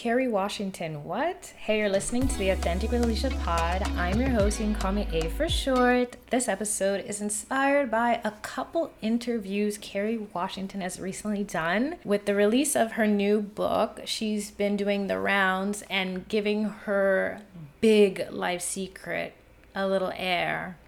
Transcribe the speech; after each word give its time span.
Kerry 0.00 0.28
Washington. 0.28 1.04
What? 1.04 1.52
Hey, 1.58 1.80
you're 1.80 1.90
listening 1.90 2.26
to 2.26 2.38
the 2.38 2.48
Authentic 2.48 2.90
with 2.90 3.04
Alisha 3.04 3.38
pod. 3.44 3.82
I'm 3.98 4.18
your 4.18 4.30
host. 4.30 4.58
You 4.58 4.64
can 4.64 4.74
call 4.74 4.92
me 4.92 5.06
A 5.12 5.28
for 5.28 5.46
short. 5.46 6.16
This 6.30 6.48
episode 6.48 7.04
is 7.04 7.20
inspired 7.20 7.90
by 7.90 8.18
a 8.24 8.30
couple 8.30 8.94
interviews 9.02 9.76
Kerry 9.76 10.16
Washington 10.16 10.80
has 10.80 10.98
recently 10.98 11.44
done. 11.44 11.96
With 12.02 12.24
the 12.24 12.34
release 12.34 12.74
of 12.74 12.92
her 12.92 13.06
new 13.06 13.42
book, 13.42 14.00
she's 14.06 14.50
been 14.50 14.74
doing 14.74 15.06
the 15.06 15.18
rounds 15.18 15.84
and 15.90 16.26
giving 16.28 16.64
her 16.64 17.42
big 17.82 18.26
life 18.30 18.62
secret 18.62 19.34
a 19.74 19.86
little 19.86 20.14
air. 20.16 20.78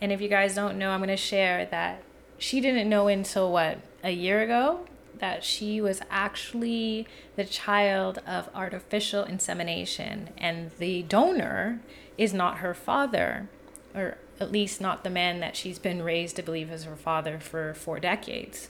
And 0.00 0.10
if 0.10 0.22
you 0.22 0.28
guys 0.28 0.54
don't 0.54 0.78
know, 0.78 0.92
I'm 0.92 1.00
going 1.00 1.10
to 1.10 1.18
share 1.18 1.66
that 1.66 2.02
she 2.38 2.62
didn't 2.62 2.88
know 2.88 3.06
until 3.08 3.52
what, 3.52 3.80
a 4.02 4.12
year 4.12 4.40
ago 4.40 4.86
that 5.18 5.44
she 5.44 5.80
was 5.80 6.00
actually 6.10 7.06
the 7.36 7.44
child 7.44 8.18
of 8.26 8.48
artificial 8.54 9.24
insemination 9.24 10.30
and 10.38 10.70
the 10.78 11.02
donor 11.02 11.80
is 12.18 12.34
not 12.34 12.58
her 12.58 12.74
father 12.74 13.48
or 13.94 14.18
at 14.38 14.52
least 14.52 14.80
not 14.80 15.04
the 15.04 15.10
man 15.10 15.40
that 15.40 15.56
she's 15.56 15.78
been 15.78 16.02
raised 16.02 16.36
to 16.36 16.42
believe 16.42 16.70
is 16.70 16.84
her 16.84 16.96
father 16.96 17.38
for 17.38 17.72
four 17.72 17.98
decades. 17.98 18.68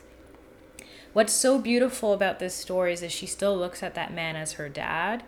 What's 1.12 1.32
so 1.32 1.58
beautiful 1.58 2.12
about 2.12 2.38
this 2.38 2.54
story 2.54 2.92
is 2.92 3.00
that 3.00 3.10
she 3.10 3.26
still 3.26 3.56
looks 3.56 3.82
at 3.82 3.94
that 3.94 4.12
man 4.12 4.36
as 4.36 4.52
her 4.52 4.68
dad 4.68 5.24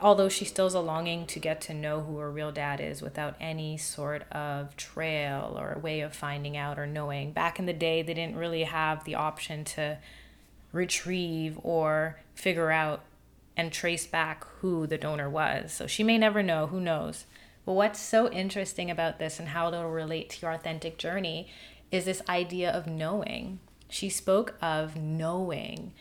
although 0.00 0.28
she 0.28 0.44
still 0.44 0.66
has 0.66 0.74
a 0.74 0.80
longing 0.80 1.26
to 1.26 1.38
get 1.38 1.60
to 1.62 1.74
know 1.74 2.00
who 2.00 2.18
her 2.18 2.30
real 2.30 2.52
dad 2.52 2.80
is 2.80 3.02
without 3.02 3.34
any 3.40 3.76
sort 3.76 4.30
of 4.30 4.76
trail 4.76 5.56
or 5.58 5.78
way 5.80 6.00
of 6.00 6.14
finding 6.14 6.56
out 6.56 6.78
or 6.78 6.86
knowing. 6.86 7.32
Back 7.32 7.58
in 7.58 7.66
the 7.66 7.72
day 7.72 8.02
they 8.02 8.14
didn't 8.14 8.36
really 8.36 8.64
have 8.64 9.04
the 9.04 9.16
option 9.16 9.64
to 9.64 9.98
retrieve 10.72 11.58
or 11.62 12.20
figure 12.34 12.70
out 12.70 13.02
and 13.56 13.72
trace 13.72 14.06
back 14.06 14.46
who 14.60 14.86
the 14.86 14.98
donor 14.98 15.28
was. 15.28 15.72
So 15.72 15.86
she 15.86 16.04
may 16.04 16.18
never 16.18 16.42
know, 16.42 16.68
who 16.68 16.80
knows. 16.80 17.26
But 17.66 17.72
what's 17.72 18.00
so 18.00 18.30
interesting 18.30 18.90
about 18.90 19.18
this 19.18 19.38
and 19.38 19.48
how 19.48 19.68
it'll 19.68 19.90
relate 19.90 20.30
to 20.30 20.42
your 20.42 20.52
authentic 20.52 20.96
journey 20.96 21.48
is 21.90 22.04
this 22.04 22.22
idea 22.28 22.70
of 22.70 22.86
knowing. 22.86 23.58
She 23.88 24.08
spoke 24.08 24.54
of 24.62 24.96
knowing 24.96 25.92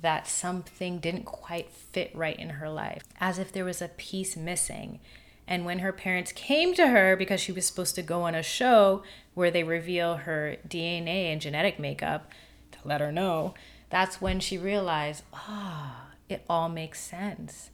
that 0.00 0.26
something 0.26 0.98
didn't 0.98 1.24
quite 1.24 1.70
fit 1.70 2.10
right 2.14 2.38
in 2.38 2.50
her 2.50 2.68
life, 2.68 3.02
as 3.20 3.38
if 3.38 3.52
there 3.52 3.64
was 3.64 3.80
a 3.80 3.88
piece 3.88 4.36
missing. 4.36 5.00
And 5.46 5.64
when 5.64 5.78
her 5.78 5.92
parents 5.92 6.32
came 6.32 6.74
to 6.74 6.88
her 6.88 7.16
because 7.16 7.40
she 7.40 7.52
was 7.52 7.66
supposed 7.66 7.94
to 7.94 8.02
go 8.02 8.22
on 8.22 8.34
a 8.34 8.42
show 8.42 9.02
where 9.34 9.50
they 9.50 9.62
reveal 9.62 10.16
her 10.16 10.56
DNA 10.68 11.32
and 11.32 11.40
genetic 11.40 11.78
makeup 11.78 12.30
to 12.72 12.78
let 12.84 13.00
her 13.00 13.12
know, 13.12 13.54
that's 13.90 14.20
when 14.20 14.40
she 14.40 14.58
realized, 14.58 15.22
ah, 15.32 16.08
oh, 16.10 16.14
it 16.28 16.44
all 16.48 16.68
makes 16.68 17.00
sense. 17.00 17.70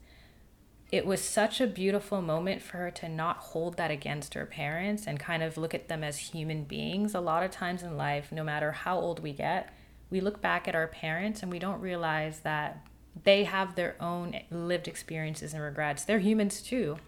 It 0.91 1.07
was 1.07 1.23
such 1.23 1.59
a 1.59 1.67
beautiful 1.67 2.21
moment 2.21 2.61
for 2.61 2.77
her 2.77 2.91
to 2.91 3.09
not 3.09 3.39
hold 3.39 3.79
that 3.79 3.91
against 3.91 4.35
her 4.35 4.45
parents 4.45 5.07
and 5.07 5.19
kind 5.19 5.43
of 5.43 5.57
look 5.57 5.73
at 5.73 5.89
them 5.89 6.05
as 6.05 6.19
human 6.19 6.65
beings. 6.65 7.15
A 7.15 7.21
lot 7.21 7.43
of 7.43 7.51
times 7.51 7.83
in 7.83 7.97
life, 7.97 8.31
no 8.31 8.45
matter 8.45 8.73
how 8.73 8.99
old 8.99 9.21
we 9.21 9.33
get, 9.33 9.73
we 10.11 10.21
look 10.21 10.43
back 10.43 10.69
at 10.69 10.75
our 10.75 10.87
parents 10.87 11.43
and 11.43 11.51
we 11.51 11.59
don't 11.59 11.81
realize 11.81 12.41
that 12.41 12.87
they 13.25 13.45
have 13.45 13.75
their 13.75 13.97
own 14.01 14.39
lived 14.51 14.87
experiences 14.87 15.55
and 15.55 15.63
regrets. 15.63 16.05
They're 16.05 16.19
humans 16.19 16.61
too. 16.61 16.99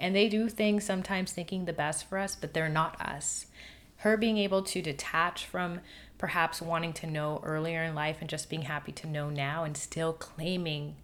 And 0.00 0.14
they 0.14 0.28
do 0.28 0.48
things 0.48 0.84
sometimes 0.84 1.32
thinking 1.32 1.64
the 1.64 1.72
best 1.72 2.08
for 2.08 2.18
us, 2.18 2.34
but 2.34 2.54
they're 2.54 2.68
not 2.68 3.00
us. 3.00 3.46
Her 3.98 4.16
being 4.16 4.38
able 4.38 4.62
to 4.62 4.82
detach 4.82 5.44
from 5.44 5.80
perhaps 6.18 6.60
wanting 6.60 6.92
to 6.92 7.06
know 7.06 7.40
earlier 7.44 7.82
in 7.82 7.94
life 7.94 8.18
and 8.20 8.28
just 8.28 8.50
being 8.50 8.62
happy 8.62 8.92
to 8.92 9.06
know 9.06 9.30
now 9.30 9.64
and 9.64 9.76
still 9.76 10.12
claiming 10.12 10.96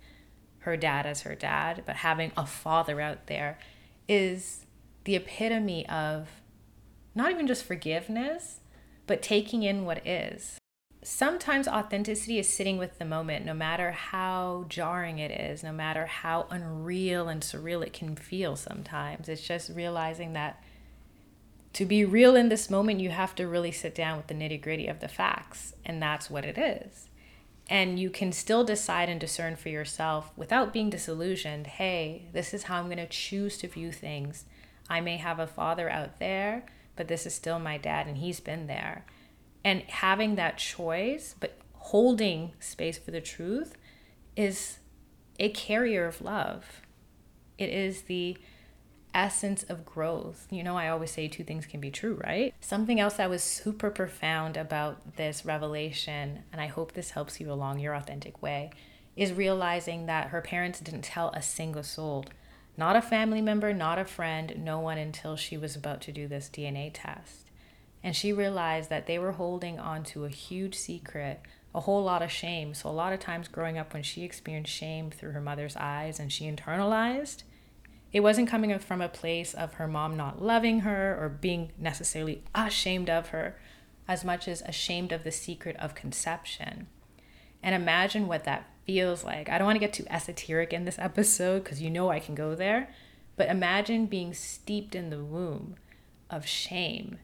her 0.60 0.76
dad 0.76 1.06
as 1.06 1.22
her 1.22 1.34
dad, 1.34 1.82
but 1.86 1.96
having 1.96 2.32
a 2.36 2.44
father 2.44 3.00
out 3.00 3.26
there 3.26 3.58
is 4.08 4.66
the 5.04 5.14
epitome 5.14 5.88
of 5.88 6.28
not 7.14 7.30
even 7.30 7.46
just 7.46 7.64
forgiveness, 7.64 8.60
but 9.06 9.22
taking 9.22 9.62
in 9.62 9.84
what 9.84 10.04
is. 10.06 10.58
Sometimes 11.02 11.68
authenticity 11.68 12.38
is 12.38 12.48
sitting 12.48 12.78
with 12.78 12.98
the 12.98 13.04
moment, 13.04 13.44
no 13.44 13.52
matter 13.52 13.92
how 13.92 14.64
jarring 14.70 15.18
it 15.18 15.30
is, 15.30 15.62
no 15.62 15.70
matter 15.70 16.06
how 16.06 16.46
unreal 16.50 17.28
and 17.28 17.42
surreal 17.42 17.86
it 17.86 17.92
can 17.92 18.16
feel 18.16 18.56
sometimes. 18.56 19.28
It's 19.28 19.46
just 19.46 19.70
realizing 19.70 20.32
that 20.32 20.63
to 21.74 21.84
be 21.84 22.04
real 22.04 22.36
in 22.36 22.48
this 22.48 22.70
moment, 22.70 23.00
you 23.00 23.10
have 23.10 23.34
to 23.34 23.48
really 23.48 23.72
sit 23.72 23.94
down 23.94 24.16
with 24.16 24.28
the 24.28 24.34
nitty 24.34 24.62
gritty 24.62 24.86
of 24.86 25.00
the 25.00 25.08
facts, 25.08 25.74
and 25.84 26.00
that's 26.00 26.30
what 26.30 26.44
it 26.44 26.56
is. 26.56 27.08
And 27.68 27.98
you 27.98 28.10
can 28.10 28.30
still 28.30 28.62
decide 28.62 29.08
and 29.08 29.20
discern 29.20 29.56
for 29.56 29.70
yourself 29.70 30.30
without 30.36 30.72
being 30.72 30.90
disillusioned 30.90 31.66
hey, 31.66 32.26
this 32.32 32.54
is 32.54 32.64
how 32.64 32.78
I'm 32.78 32.86
going 32.86 32.98
to 32.98 33.06
choose 33.06 33.58
to 33.58 33.68
view 33.68 33.90
things. 33.90 34.44
I 34.88 35.00
may 35.00 35.16
have 35.16 35.38
a 35.38 35.46
father 35.46 35.90
out 35.90 36.20
there, 36.20 36.64
but 36.94 37.08
this 37.08 37.26
is 37.26 37.34
still 37.34 37.58
my 37.58 37.76
dad, 37.76 38.06
and 38.06 38.18
he's 38.18 38.40
been 38.40 38.66
there. 38.66 39.04
And 39.64 39.82
having 39.82 40.36
that 40.36 40.58
choice, 40.58 41.34
but 41.40 41.58
holding 41.72 42.52
space 42.60 42.98
for 42.98 43.10
the 43.10 43.20
truth, 43.20 43.76
is 44.36 44.78
a 45.40 45.48
carrier 45.48 46.06
of 46.06 46.20
love. 46.20 46.82
It 47.58 47.70
is 47.70 48.02
the 48.02 48.36
essence 49.14 49.62
of 49.64 49.86
growth. 49.86 50.46
You 50.50 50.62
know, 50.62 50.76
I 50.76 50.88
always 50.88 51.12
say 51.12 51.28
two 51.28 51.44
things 51.44 51.66
can 51.66 51.80
be 51.80 51.90
true, 51.90 52.20
right? 52.24 52.54
Something 52.60 53.00
else 53.00 53.14
that 53.14 53.30
was 53.30 53.42
super 53.42 53.90
profound 53.90 54.56
about 54.56 55.16
this 55.16 55.44
revelation, 55.44 56.42
and 56.52 56.60
I 56.60 56.66
hope 56.66 56.92
this 56.92 57.10
helps 57.10 57.40
you 57.40 57.50
along 57.50 57.78
your 57.78 57.94
authentic 57.94 58.42
way, 58.42 58.70
is 59.16 59.32
realizing 59.32 60.06
that 60.06 60.28
her 60.28 60.40
parents 60.40 60.80
didn't 60.80 61.02
tell 61.02 61.30
a 61.30 61.42
single 61.42 61.84
soul, 61.84 62.24
not 62.76 62.96
a 62.96 63.02
family 63.02 63.40
member, 63.40 63.72
not 63.72 63.98
a 63.98 64.04
friend, 64.04 64.54
no 64.58 64.80
one 64.80 64.98
until 64.98 65.36
she 65.36 65.56
was 65.56 65.76
about 65.76 66.00
to 66.02 66.12
do 66.12 66.26
this 66.26 66.50
DNA 66.52 66.90
test. 66.92 67.44
And 68.02 68.14
she 68.14 68.32
realized 68.32 68.90
that 68.90 69.06
they 69.06 69.18
were 69.18 69.32
holding 69.32 69.78
on 69.78 70.02
to 70.04 70.24
a 70.24 70.28
huge 70.28 70.74
secret, 70.74 71.40
a 71.74 71.80
whole 71.80 72.02
lot 72.02 72.22
of 72.22 72.30
shame. 72.30 72.74
So, 72.74 72.90
a 72.90 72.92
lot 72.92 73.12
of 73.12 73.20
times 73.20 73.48
growing 73.48 73.78
up, 73.78 73.94
when 73.94 74.02
she 74.02 74.24
experienced 74.24 74.72
shame 74.72 75.10
through 75.10 75.30
her 75.30 75.40
mother's 75.40 75.76
eyes 75.76 76.20
and 76.20 76.30
she 76.30 76.44
internalized, 76.44 77.44
it 78.14 78.22
wasn't 78.22 78.48
coming 78.48 78.78
from 78.78 79.00
a 79.00 79.08
place 79.08 79.54
of 79.54 79.74
her 79.74 79.88
mom 79.88 80.16
not 80.16 80.40
loving 80.40 80.80
her 80.80 81.18
or 81.20 81.28
being 81.28 81.72
necessarily 81.76 82.44
ashamed 82.54 83.10
of 83.10 83.30
her 83.30 83.58
as 84.06 84.24
much 84.24 84.46
as 84.46 84.62
ashamed 84.62 85.10
of 85.10 85.24
the 85.24 85.32
secret 85.32 85.74
of 85.80 85.96
conception. 85.96 86.86
And 87.60 87.74
imagine 87.74 88.28
what 88.28 88.44
that 88.44 88.70
feels 88.86 89.24
like. 89.24 89.48
I 89.48 89.58
don't 89.58 89.66
want 89.66 89.74
to 89.74 89.80
get 89.80 89.92
too 89.92 90.06
esoteric 90.08 90.72
in 90.72 90.84
this 90.84 90.98
episode 90.98 91.64
because 91.64 91.82
you 91.82 91.90
know 91.90 92.08
I 92.08 92.20
can 92.20 92.36
go 92.36 92.54
there, 92.54 92.88
but 93.36 93.48
imagine 93.48 94.06
being 94.06 94.32
steeped 94.32 94.94
in 94.94 95.10
the 95.10 95.24
womb 95.24 95.74
of 96.30 96.46
shame 96.46 97.18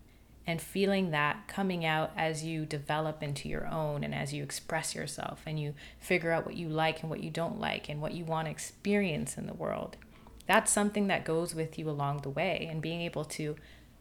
and 0.45 0.61
feeling 0.61 1.13
that 1.13 1.47
coming 1.47 1.85
out 1.85 2.11
as 2.17 2.43
you 2.43 2.67
develop 2.67 3.23
into 3.23 3.49
your 3.49 3.69
own 3.69 4.03
and 4.03 4.13
as 4.13 4.35
you 4.35 4.43
express 4.43 4.97
yourself 4.97 5.43
and 5.47 5.61
you 5.61 5.73
figure 6.01 6.33
out 6.33 6.47
what 6.47 6.57
you 6.57 6.69
like 6.69 7.03
and 7.03 7.11
what 7.11 7.23
you 7.23 7.31
don't 7.31 7.61
like 7.61 7.89
and 7.89 8.01
what 8.01 8.13
you 8.13 8.25
want 8.25 8.47
to 8.47 8.51
experience 8.51 9.39
in 9.39 9.47
the 9.47 9.55
world 9.55 9.97
that's 10.51 10.73
something 10.73 11.07
that 11.07 11.25
goes 11.25 11.55
with 11.55 11.79
you 11.79 11.89
along 11.89 12.23
the 12.23 12.29
way 12.29 12.67
and 12.69 12.83
being 12.83 13.03
able 13.03 13.25
to 13.25 13.55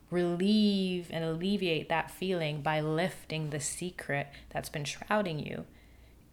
relieve 0.10 1.08
and 1.12 1.24
alleviate 1.24 1.90
that 1.90 2.10
feeling 2.10 2.60
by 2.60 2.82
lifting 2.82 3.52
the 3.52 3.60
secret 3.60 4.26
that's 4.50 4.68
been 4.68 4.84
shrouding 4.84 5.38
you 5.38 5.66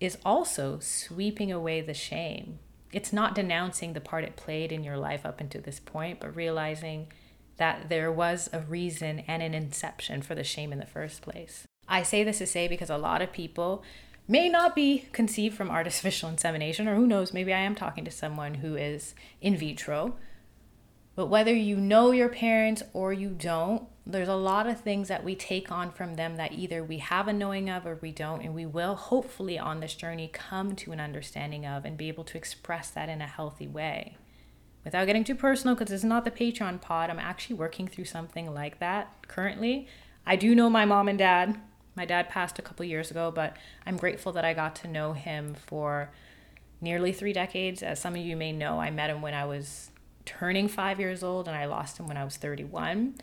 is 0.01 0.17
also 0.25 0.79
sweeping 0.79 1.53
away 1.53 1.83
the 1.83 1.93
shame. 1.93 2.59
It's 2.95 3.13
not 3.13 3.35
denouncing 3.35 3.93
the 3.93 4.01
part 4.01 4.25
it 4.25 4.37
played 4.37 4.73
in 4.73 4.83
your 4.83 4.97
life 4.97 5.27
up 5.27 5.39
until 5.39 5.61
this 5.61 5.81
point, 5.81 6.21
but 6.21 6.35
realizing 6.35 7.09
that 7.59 7.91
there 7.91 8.11
was 8.11 8.49
a 8.55 8.61
reason 8.61 9.23
and 9.29 9.43
an 9.43 9.53
inception 9.53 10.23
for 10.23 10.35
the 10.35 10.43
shame 10.43 10.73
in 10.73 10.79
the 10.79 10.87
first 10.87 11.21
place. 11.21 11.67
I 11.87 12.03
say 12.03 12.25
this 12.25 12.39
to 12.39 12.47
say 12.47 12.69
because 12.69 12.89
a 12.89 12.97
lot 12.97 13.21
of 13.21 13.35
people 13.35 13.85
may 14.29 14.49
not 14.49 14.75
be 14.75 15.07
conceived 15.13 15.57
from 15.57 15.71
artificial 15.71 16.29
insemination, 16.29 16.89
or 16.89 16.97
who 16.97 17.07
knows, 17.07 17.33
maybe 17.33 17.53
I 17.53 17.61
am 17.61 17.75
talking 17.75 18.05
to 18.05 18.11
someone 18.11 18.55
who 18.55 18.77
is 18.77 19.15
in 19.41 19.57
vitro. 19.57 20.17
But 21.15 21.27
whether 21.27 21.55
you 21.55 21.77
know 21.77 22.11
your 22.11 22.29
parents 22.29 22.83
or 22.93 23.13
you 23.13 23.31
don't, 23.31 23.85
there's 24.05 24.29
a 24.29 24.35
lot 24.35 24.67
of 24.67 24.81
things 24.81 25.09
that 25.09 25.25
we 25.25 25.35
take 25.35 25.73
on 25.73 25.91
from 25.91 26.15
them 26.15 26.37
that 26.37 26.53
either 26.53 26.85
we 26.85 26.99
have 26.99 27.27
a 27.27 27.33
knowing 27.33 27.71
of 27.71 27.87
or 27.87 27.99
we 28.03 28.13
don't. 28.13 28.43
And 28.43 28.55
we 28.55 28.67
will 28.67 28.95
hopefully 28.95 29.59
on 29.59 29.81
this 29.81 29.95
journey 29.95 30.29
come 30.33 30.77
to 30.77 30.93
an 30.93 31.01
understanding 31.01 31.65
of 31.65 31.85
and 31.85 31.97
be 31.97 32.09
able 32.09 32.25
to 32.25 32.37
express 32.37 32.91
that 32.91 33.09
in 33.09 33.23
a 33.23 33.27
healthy 33.27 33.67
way. 33.67 34.19
Without 34.85 35.07
getting 35.07 35.25
too 35.25 35.35
personal, 35.35 35.75
because 35.75 35.91
is 35.91 36.05
not 36.05 36.25
the 36.25 36.31
Patreon 36.31 36.81
pod, 36.81 37.11
I'm 37.11 37.19
actually 37.19 37.57
working 37.57 37.89
through 37.89 38.05
something 38.05 38.53
like 38.55 38.79
that 38.79 39.13
currently. 39.27 39.89
I 40.25 40.37
do 40.37 40.55
know 40.55 40.71
my 40.71 40.85
mom 40.85 41.09
and 41.09 41.19
dad. 41.19 41.59
My 41.97 42.05
dad 42.05 42.29
passed 42.29 42.59
a 42.59 42.63
couple 42.63 42.85
years 42.85 43.11
ago, 43.11 43.33
but 43.35 43.57
I'm 43.87 43.97
grateful 43.97 44.31
that 44.33 44.45
I 44.45 44.53
got 44.53 44.77
to 44.77 44.89
know 44.89 45.15
him 45.15 45.55
for 45.55 46.11
nearly 46.81 47.13
three 47.13 47.33
decades. 47.33 47.83
As 47.83 48.01
some 48.01 48.15
of 48.15 48.21
you 48.21 48.37
may 48.37 48.53
know, 48.53 48.79
I 48.79 48.91
met 48.91 49.11
him 49.11 49.23
when 49.23 49.35
I 49.35 49.47
was 49.47 49.91
turning 50.27 50.69
five 50.69 51.01
years 51.01 51.23
old 51.23 51.49
and 51.49 51.57
I 51.57 51.65
lost 51.65 51.99
him 51.99 52.07
when 52.07 52.19
I 52.19 52.25
was 52.25 52.37
31. 52.37 53.15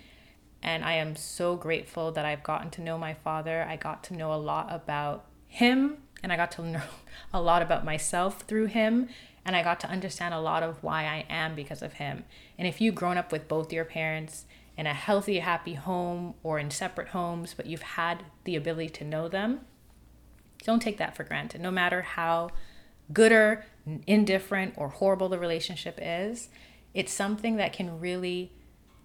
And 0.64 0.84
I 0.84 0.94
am 0.94 1.16
so 1.16 1.56
grateful 1.56 2.12
that 2.14 2.25
I've 2.25 2.42
gotten 2.42 2.72
to 2.72 2.81
know 2.81 2.98
my 2.98 3.14
father. 3.14 3.66
I 3.70 3.75
got 3.75 4.04
to 4.06 4.16
know 4.16 4.34
a 4.34 4.36
lot 4.36 4.68
about 4.72 5.25
him 5.48 5.98
and 6.24 6.31
I 6.31 6.38
got 6.38 6.52
to 6.54 6.64
know 6.64 6.81
a 7.34 7.42
lot 7.42 7.62
about 7.62 7.86
myself 7.86 8.42
through 8.42 8.68
him. 8.68 9.10
And 9.46 9.56
I 9.58 9.62
got 9.62 9.81
to 9.81 9.90
understand 9.90 10.34
a 10.34 10.40
lot 10.40 10.64
of 10.64 10.81
why 10.81 11.04
I 11.04 11.25
am 11.30 11.54
because 11.54 11.81
of 11.81 11.94
him. 11.94 12.24
And 12.58 12.66
if 12.66 12.80
you've 12.80 12.96
grown 12.96 13.18
up 13.18 13.31
with 13.31 13.50
both 13.50 13.74
your 13.74 13.84
parents 13.84 14.46
in 14.78 14.88
a 14.88 14.94
healthy, 14.94 15.40
happy 15.40 15.75
home 15.75 16.34
or 16.44 16.60
in 16.60 16.72
separate 16.72 17.10
homes, 17.10 17.54
but 17.56 17.66
you've 17.66 17.81
had 17.81 18.24
the 18.44 18.56
ability 18.56 18.90
to 18.90 19.04
know 19.04 19.28
them, 19.28 19.62
don't 20.64 20.81
take 20.81 20.98
that 20.98 21.16
for 21.16 21.24
granted. 21.24 21.62
No 21.62 21.72
matter 21.72 22.02
how 22.02 22.50
good 23.12 23.31
or 23.31 23.66
indifferent 24.08 24.74
or 24.78 24.90
horrible 24.90 25.30
the 25.30 25.38
relationship 25.38 26.00
is, 26.02 26.50
it's 26.94 27.12
something 27.12 27.58
that 27.58 27.74
can 27.74 28.00
really 28.00 28.52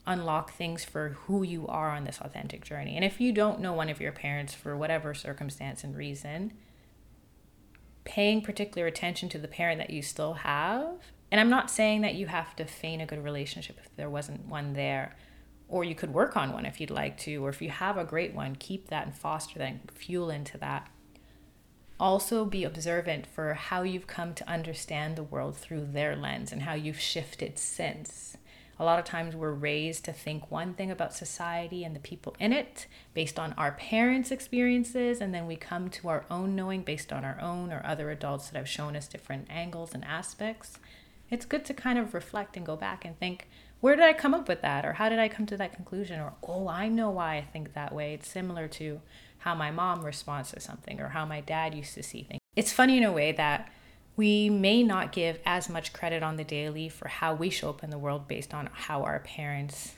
unlock 0.06 0.52
things 0.52 0.84
for 0.84 1.10
who 1.26 1.42
you 1.42 1.66
are 1.66 1.90
on 1.90 2.04
this 2.04 2.20
authentic 2.20 2.64
journey. 2.64 2.96
And 2.96 3.04
if 3.04 3.20
you 3.20 3.32
don't 3.32 3.60
know 3.60 3.72
one 3.74 3.90
of 3.90 4.00
your 4.00 4.12
parents 4.12 4.54
for 4.54 4.76
whatever 4.76 5.12
circumstance 5.12 5.84
and 5.84 5.94
reason, 5.96 6.52
paying 8.04 8.40
particular 8.40 8.86
attention 8.86 9.28
to 9.28 9.38
the 9.38 9.46
parent 9.46 9.78
that 9.78 9.90
you 9.90 10.00
still 10.00 10.32
have. 10.34 10.96
And 11.30 11.38
I'm 11.38 11.50
not 11.50 11.70
saying 11.70 12.00
that 12.00 12.14
you 12.14 12.26
have 12.26 12.56
to 12.56 12.64
feign 12.64 13.02
a 13.02 13.06
good 13.06 13.22
relationship 13.22 13.78
if 13.84 13.94
there 13.96 14.08
wasn't 14.08 14.46
one 14.46 14.72
there, 14.72 15.14
or 15.68 15.84
you 15.84 15.94
could 15.94 16.14
work 16.14 16.36
on 16.36 16.52
one 16.52 16.66
if 16.66 16.80
you'd 16.80 16.90
like 16.90 17.18
to, 17.18 17.44
or 17.44 17.50
if 17.50 17.60
you 17.60 17.70
have 17.70 17.96
a 17.96 18.04
great 18.04 18.34
one, 18.34 18.56
keep 18.56 18.88
that 18.88 19.06
and 19.06 19.14
foster 19.14 19.58
that 19.58 19.68
and 19.68 19.90
fuel 19.90 20.30
into 20.30 20.56
that. 20.58 20.88
Also, 22.00 22.44
be 22.44 22.64
observant 22.64 23.26
for 23.26 23.54
how 23.54 23.82
you've 23.82 24.06
come 24.06 24.32
to 24.32 24.48
understand 24.48 25.16
the 25.16 25.22
world 25.22 25.56
through 25.56 25.84
their 25.84 26.14
lens 26.14 26.52
and 26.52 26.62
how 26.62 26.74
you've 26.74 27.00
shifted 27.00 27.58
since. 27.58 28.36
A 28.80 28.84
lot 28.84 29.00
of 29.00 29.04
times 29.04 29.34
we're 29.34 29.50
raised 29.50 30.04
to 30.04 30.12
think 30.12 30.52
one 30.52 30.74
thing 30.74 30.92
about 30.92 31.12
society 31.12 31.82
and 31.82 31.96
the 31.96 32.00
people 32.00 32.36
in 32.38 32.52
it 32.52 32.86
based 33.12 33.36
on 33.36 33.52
our 33.54 33.72
parents' 33.72 34.30
experiences, 34.30 35.20
and 35.20 35.34
then 35.34 35.48
we 35.48 35.56
come 35.56 35.90
to 35.90 36.08
our 36.08 36.24
own 36.30 36.54
knowing 36.54 36.82
based 36.82 37.12
on 37.12 37.24
our 37.24 37.40
own 37.40 37.72
or 37.72 37.84
other 37.84 38.10
adults 38.10 38.48
that 38.48 38.56
have 38.56 38.68
shown 38.68 38.94
us 38.94 39.08
different 39.08 39.48
angles 39.50 39.94
and 39.94 40.04
aspects. 40.04 40.78
It's 41.28 41.44
good 41.44 41.64
to 41.64 41.74
kind 41.74 41.98
of 41.98 42.14
reflect 42.14 42.56
and 42.56 42.64
go 42.64 42.76
back 42.76 43.04
and 43.04 43.18
think, 43.18 43.48
where 43.80 43.94
did 43.94 44.04
I 44.04 44.12
come 44.12 44.34
up 44.34 44.48
with 44.48 44.62
that? 44.62 44.84
Or 44.84 44.94
how 44.94 45.08
did 45.08 45.18
I 45.18 45.28
come 45.28 45.46
to 45.46 45.56
that 45.56 45.72
conclusion? 45.72 46.20
Or, 46.20 46.34
oh, 46.42 46.68
I 46.68 46.88
know 46.88 47.10
why 47.10 47.36
I 47.36 47.42
think 47.42 47.74
that 47.74 47.94
way. 47.94 48.14
It's 48.14 48.28
similar 48.28 48.68
to 48.68 49.00
how 49.38 49.54
my 49.54 49.70
mom 49.70 50.04
responds 50.04 50.50
to 50.52 50.60
something 50.60 51.00
or 51.00 51.08
how 51.08 51.24
my 51.24 51.40
dad 51.40 51.74
used 51.74 51.94
to 51.94 52.02
see 52.02 52.24
things. 52.24 52.40
It's 52.56 52.72
funny 52.72 52.98
in 52.98 53.04
a 53.04 53.12
way 53.12 53.32
that 53.32 53.70
we 54.16 54.50
may 54.50 54.82
not 54.82 55.12
give 55.12 55.38
as 55.46 55.68
much 55.68 55.92
credit 55.92 56.24
on 56.24 56.36
the 56.36 56.44
daily 56.44 56.88
for 56.88 57.06
how 57.06 57.34
we 57.34 57.50
show 57.50 57.70
up 57.70 57.84
in 57.84 57.90
the 57.90 57.98
world 57.98 58.26
based 58.26 58.52
on 58.52 58.68
how 58.72 59.04
our 59.04 59.20
parents 59.20 59.94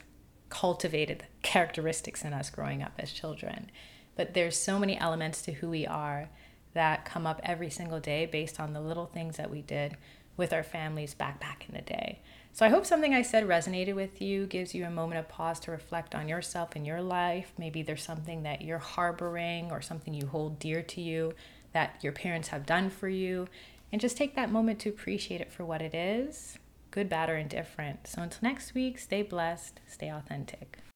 cultivated 0.49 1.25
characteristics 1.41 2.23
in 2.23 2.33
us 2.33 2.51
growing 2.51 2.83
up 2.83 2.91
as 2.99 3.11
children. 3.11 3.71
But 4.15 4.35
there's 4.35 4.55
so 4.55 4.77
many 4.77 4.95
elements 4.95 5.41
to 5.43 5.53
who 5.53 5.71
we 5.71 5.87
are 5.87 6.29
that 6.73 7.03
come 7.03 7.25
up 7.25 7.41
every 7.43 7.71
single 7.71 7.99
day 7.99 8.27
based 8.27 8.59
on 8.59 8.73
the 8.73 8.81
little 8.81 9.07
things 9.07 9.37
that 9.37 9.49
we 9.49 9.61
did 9.63 9.97
with 10.37 10.53
our 10.53 10.63
families 10.63 11.15
back 11.15 11.39
back 11.39 11.65
in 11.67 11.73
the 11.73 11.81
day. 11.81 12.21
So 12.53 12.65
I 12.65 12.69
hope 12.69 12.85
something 12.85 13.13
I 13.13 13.21
said 13.21 13.47
resonated 13.47 13.95
with 13.95 14.21
you, 14.21 14.45
gives 14.45 14.75
you 14.75 14.85
a 14.85 14.89
moment 14.89 15.19
of 15.19 15.29
pause 15.29 15.59
to 15.61 15.71
reflect 15.71 16.13
on 16.13 16.27
yourself 16.27 16.75
and 16.75 16.85
your 16.85 17.01
life. 17.01 17.53
Maybe 17.57 17.81
there's 17.81 18.03
something 18.03 18.43
that 18.43 18.61
you're 18.61 18.77
harboring 18.77 19.71
or 19.71 19.81
something 19.81 20.13
you 20.13 20.27
hold 20.27 20.59
dear 20.59 20.81
to 20.83 21.01
you 21.01 21.33
that 21.71 22.03
your 22.03 22.11
parents 22.11 22.49
have 22.49 22.65
done 22.65 22.89
for 22.89 23.07
you 23.07 23.47
and 23.91 24.01
just 24.01 24.17
take 24.17 24.35
that 24.35 24.51
moment 24.51 24.79
to 24.79 24.89
appreciate 24.89 25.41
it 25.41 25.51
for 25.51 25.65
what 25.65 25.81
it 25.81 25.95
is 25.95 26.57
good, 26.91 27.07
bad, 27.07 27.29
or 27.29 27.37
indifferent. 27.37 28.05
So 28.05 28.21
until 28.21 28.39
next 28.43 28.73
week, 28.73 28.99
stay 28.99 29.21
blessed, 29.21 29.79
stay 29.87 30.09
authentic. 30.09 30.81